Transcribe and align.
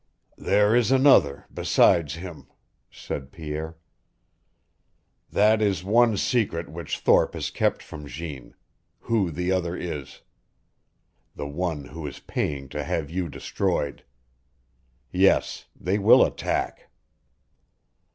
"There 0.39 0.75
is 0.75 0.91
another, 0.91 1.45
besides 1.53 2.15
him," 2.15 2.47
said 2.89 3.31
Pierre. 3.31 3.77
"That 5.29 5.61
is 5.61 5.83
one 5.83 6.17
secret 6.17 6.69
which 6.69 6.97
Thorpe 6.97 7.35
has 7.35 7.51
kept 7.51 7.83
from 7.83 8.07
Jeanne 8.07 8.55
who 9.01 9.29
the 9.29 9.51
other 9.51 9.77
is 9.77 10.21
the 11.35 11.45
one 11.47 11.85
who 11.85 12.07
is 12.07 12.17
paying 12.17 12.67
to 12.69 12.83
have 12.83 13.11
you 13.11 13.29
destroyed. 13.29 14.03
Yes 15.11 15.67
they 15.79 15.99
will 15.99 16.25
attack." 16.25 16.89